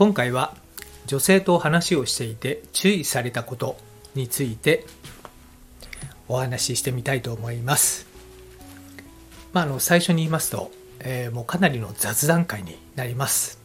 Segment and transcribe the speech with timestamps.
[0.00, 0.54] 今回は
[1.04, 3.76] 女性と話をしていて注意されたこと
[4.14, 4.86] について
[6.26, 8.06] お話ししてみたいと思います。
[9.52, 13.60] まあ、あの最初に言いますと、えーもうかなりの雑談会になります。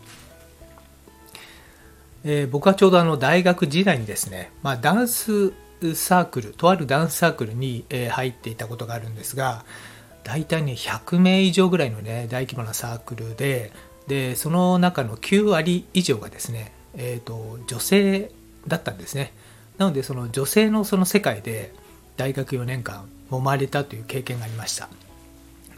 [2.25, 5.53] えー僕はちょうどあの大学時代にですね、まあ、ダンス
[5.93, 9.63] サークルとあるダンスサークルに、えー入っていたことがあるんですが
[10.25, 13.71] 大体ね100名以上ぐらいのね大規模なサークルで
[14.07, 18.31] でその中の9割以上がですね、えー、と女性
[18.67, 19.33] だったんですね。
[19.77, 21.73] なのでその女性のその世界で
[22.17, 24.89] 大学4年間揉まれたという経験がありました、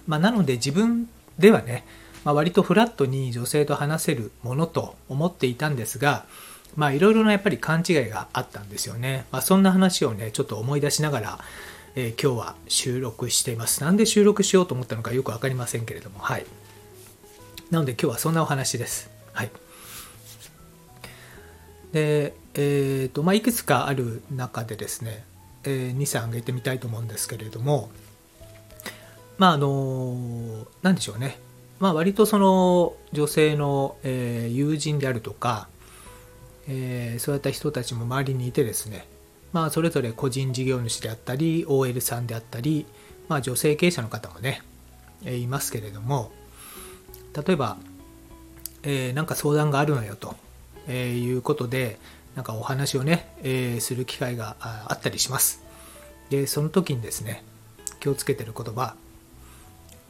[0.05, 1.85] まあ、なので自分ではね、
[2.23, 6.25] まあ、割とフラットに女性と話せるものと思っていたんですが
[6.75, 11.39] まあいろいろなやっぱり勘違いがあったんですよね、まあ、そんな話をねちょっと思い出しながら、
[11.95, 13.83] えー今日は収録しています。
[13.83, 16.45] なんで収録しようと思ったのかよく分かりませんけれどもはい。
[17.71, 19.09] なので今日はそんなお話です。
[19.33, 19.51] はい。
[21.91, 25.23] で、えっ、と、まあ、いくつかある中でですね、
[25.63, 27.89] えー2、3挙げてみたいと思うんですけれども、
[29.37, 31.39] まあ、あの、なんでしょうね。
[31.79, 35.67] まあ、割とその女性の、えー友人であるとか、
[36.67, 39.07] えーそういった人たちも周りにいてですね、
[39.53, 42.85] まあ、それぞれ個人事業主であったり、OL さんであったり、
[43.27, 44.61] まあ、女性経営者の方もね、
[45.23, 46.31] えーいますけれども、
[47.45, 47.77] 例えば、
[48.83, 50.35] えーなんか相談があるのよと、
[50.87, 51.99] えーいうことで
[52.35, 55.61] なんかお話をね、えーする機会があったりします。
[56.29, 57.43] でその時にですね
[57.99, 58.95] 気をつけてる言葉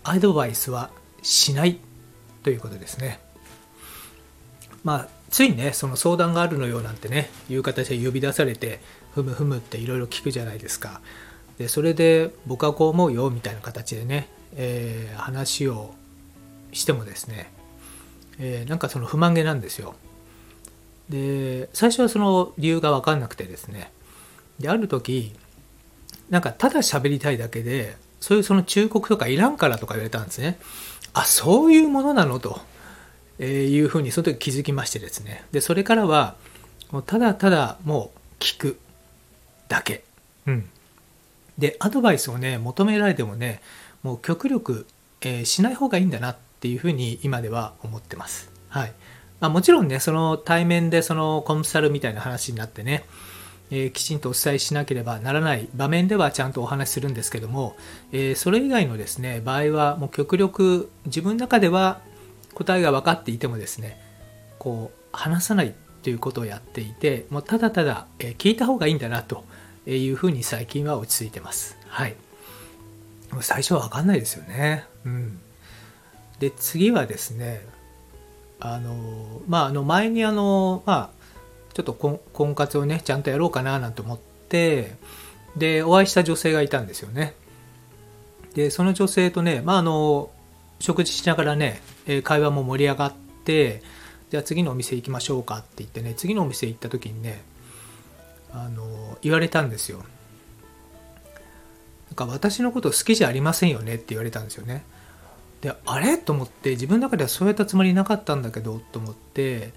[0.03, 0.89] アドバイスは
[1.21, 1.79] しない
[2.43, 3.19] ということですね。
[4.83, 8.79] まあついねその相談があるのよなんてねいう形で呼び出されて
[9.13, 11.01] ふむふむっていろいろ聞くじゃないですか。
[11.57, 15.93] でそれで僕はこう思うよみたいな形でね、えー話を
[16.71, 17.51] してもですね、
[18.39, 19.95] えーなんかその不満げなんですよ。
[21.09, 23.91] で最初はその理由が分かんなくてですね。
[24.59, 25.33] である時
[26.29, 30.59] なんかただ喋りたいだけでそういうその忠告とかいらんからとか言われたんですね。
[31.13, 32.59] あそういうものなのと、
[33.39, 35.45] えいうふうにその時気づきましてですね。
[35.51, 36.35] でそれからは
[36.91, 38.79] もうただただもう聞く
[39.67, 40.03] だけ。
[40.45, 40.69] うん。
[41.57, 43.61] でアドバイスをね求められてもね
[44.03, 44.85] もう極力、
[45.21, 48.51] えーしない方がいいんだなっていうふうに今では思ってます。
[48.69, 48.93] はい
[49.39, 53.05] まあ、もちろんねその対面でそのコンサルみたいな話になってね、
[53.69, 57.75] えーきちんとお伝えしなければならない場面ではちゃんとお話しするんですけども、
[58.11, 62.01] えーそれ以外のですね場合はもう極力自分の中では
[62.53, 64.01] 答えが分かっていてもですね
[64.57, 69.43] こう話さないっていうことをやっていてもうただただ、え聞いた方がいいんだなと
[69.85, 71.77] いうふうに最近は落ち着いてます。
[71.87, 72.15] はい
[73.41, 74.85] 最初は分かんないですよね。
[75.05, 75.39] うん、
[76.39, 77.61] で次はですね
[78.59, 81.17] あのまああの前にあのまあ
[81.73, 84.95] ちょっと婚活をねちゃんとやろうかななんて思って
[85.55, 87.33] でお会いした女性がいたんですよね。
[88.55, 90.31] でその女性とねまああの
[90.79, 91.81] 食事しながらね
[92.23, 93.81] 会話も盛り上がって
[94.31, 97.43] じゃあ次のお店行きましょうかって言ってね次のお店行った時にね
[98.51, 100.03] あの言われたんですよ。
[102.09, 104.83] なんか私のこと好きじゃありませんよねって言われたんですよね。
[105.61, 106.17] であれ？
[106.17, 109.73] と思って自分の中ではそうやったつもりなかったんだけどと思って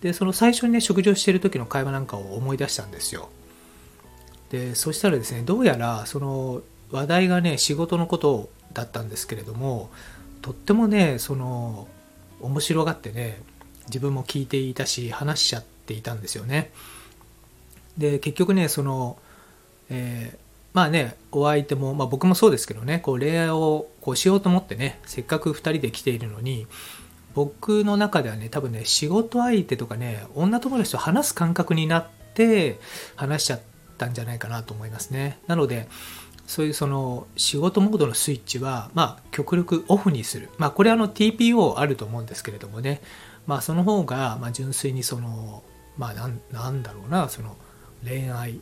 [0.00, 3.28] でその最初にね食事をしてる時の会話なんかを思い出したんですよ。
[4.50, 9.90] でそしたらですねどうやらその話題がね仕事のことだったんですけれども
[10.40, 11.86] とってもねその
[12.40, 13.42] 面白がってね
[13.86, 16.72] 自分も聞いていたし話しちゃっていたんですよね。
[17.98, 19.18] で結局ねその、
[19.90, 26.66] えーまあねお相手も、まあ、僕もそうですけどねこう恋愛をこうしようと思ってねせっかく2人で来ているのに
[27.34, 32.78] 僕の中ではね多分ね仕事相手とかね女友達と話す感覚になって
[33.16, 33.60] 話しちゃっ
[33.98, 35.38] たんじゃないかなと思いますね。
[35.46, 35.88] なので
[36.46, 40.50] そういうその仕事モードのスイッチはまあ極力オフにする。
[40.58, 43.00] まあこれはあの TPO あると思うんですけれどもね。
[43.46, 45.62] まあその方がま純粋にその
[45.96, 47.56] まあなんだろうなその
[48.04, 48.60] 恋愛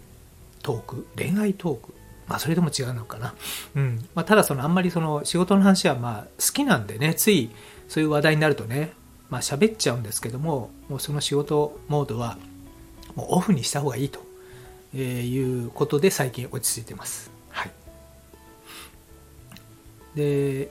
[0.69, 1.95] トーク恋愛トーク。
[2.27, 3.35] まあそれでも違うのかな。
[3.75, 4.07] うん。
[4.15, 7.51] まあただそのあんまりその仕事の話はまあ好きなんでね、つい
[7.89, 8.93] そういう話題になるとね、
[9.31, 12.37] まあ喋っちゃうんですけどももうその仕事モードは
[13.15, 14.21] もうオフにした方がいいと
[14.95, 17.31] いうことで最近落ち着いてます。
[17.49, 17.71] はい。
[20.17, 20.71] で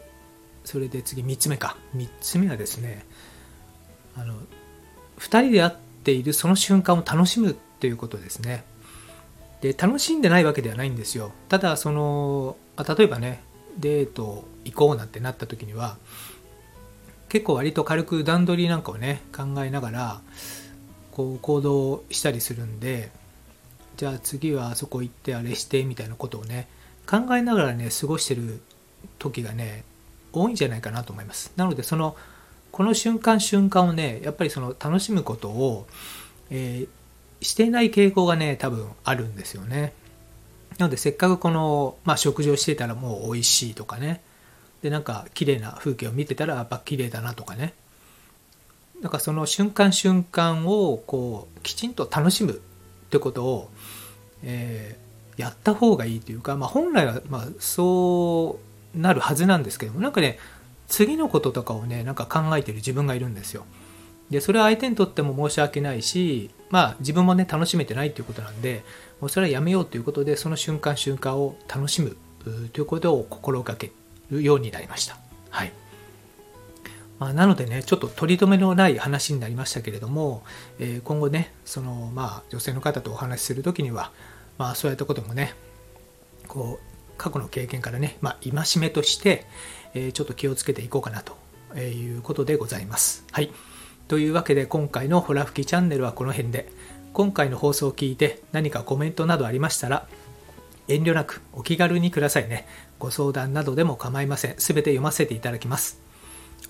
[0.63, 1.75] それで次3つ目か。
[1.95, 3.03] 3つ目はですね
[4.15, 4.35] あの
[5.17, 5.73] 2人で会っ
[6.03, 8.63] ているその瞬間を楽しむっていうことですね
[9.67, 11.33] で楽しんでないわけではないんですよ。
[11.49, 13.43] ただその例えばね
[13.77, 15.97] デート行こうなんてなった時には
[17.27, 20.21] 結構割と軽く段取りなんかをね考えながら
[21.11, 23.11] こう行動したりするんで
[23.97, 26.67] じゃあ次はあそこ行ってあれしてみたいなことをね
[27.05, 28.61] 考えながらね過ごしてる
[29.19, 29.83] 時がね
[30.31, 31.51] 多いんじゃないかなと思います。
[31.57, 32.15] なのでその
[32.71, 35.87] この瞬間瞬間をねやっぱりその楽しむことを、
[36.51, 36.87] えー、
[37.41, 39.93] してない傾向がね多分あるんですよね。
[40.77, 44.21] なのでせっかくこの、まあ、食事をしてたらもう美味しいとかね。
[44.81, 47.73] でなんか綺麗な風景を見てたらやっぱ綺麗だなとかね。
[49.01, 52.55] だからその瞬間瞬間をこうきちんと楽しむっ
[53.09, 53.69] てことを、
[54.43, 58.59] えー、やった方がいいというか、まあ、本来はまあそ
[58.95, 60.39] うなるはずなんですけどもなんかね
[60.87, 63.65] 次のこととかをねなんか考えてる自分がいるんですよ。
[64.29, 68.83] でそれは相手にとっても申し訳ないしまあ自分もね楽しめてないということなんで
[69.21, 72.17] もうそれはやめようということでその瞬間瞬間を楽しむ
[72.73, 73.91] ということを心がけ
[74.31, 75.17] るようになりました
[75.49, 75.71] はい
[77.19, 80.43] まあ、なのでね、ちょっと取り留めのない話になりましたけれども、
[80.79, 84.11] えー、今後ね、そのまあ女性の方とお話しするときには、
[84.57, 85.53] まあそういったこともね、
[86.47, 89.45] こう、過去の経験からね、まあ戒めとして、
[89.95, 91.35] えー、ちょっと気をつけていこうかなと
[91.79, 93.25] いうことでございます。
[93.31, 93.51] はい。
[94.07, 96.69] というわけで今回のホラ吹きチャンネルはこの辺で、
[97.11, 100.07] 今回の放送を聞いて何かコメントなどありましたら、
[100.87, 102.65] 遠慮なくお気軽にくださいね。
[102.99, 104.55] ご相談などでも構いません。
[104.59, 105.99] すべて読ませていただきます。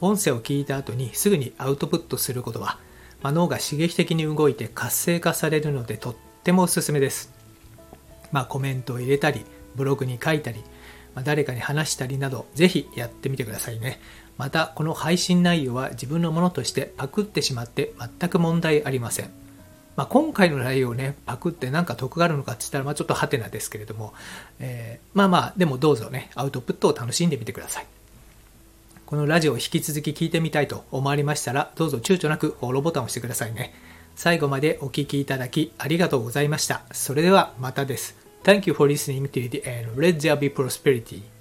[0.01, 2.79] 音声を聞いた後にすぐにアウトプットすることは、
[3.21, 7.33] まあ、脳が刺激的に動いて活性化されるのでとってもおすすめです。
[8.31, 9.45] まあ、コメントを入れたり、
[9.75, 10.63] ブログに書いたり、
[11.13, 13.99] まあ、誰かに話したりなど、ぜひやってみてくださいね。
[14.37, 19.31] また、この配信内容は自分のものとしてパクってしまって全く問題ありません。
[19.95, 24.13] まあ、今回の内容をね、パクって何か得があるのかって言ったら、まあ、ちょっとハテナですけれども、
[24.59, 27.87] えー、まあまあ、でもどうぞね、アウトプットを楽しんでみてください。
[29.07, 33.73] このラジオを引き続き聞いてみたいと思われましたら、どうぞ躊躇なくフォローボタンを押してくださいね。
[34.15, 36.81] 最後までお聴きいただきありがとうございました。
[36.91, 38.15] それではまたです。
[38.43, 39.95] Thank you for listening to the end.
[39.95, 41.36] Let there be prosperity.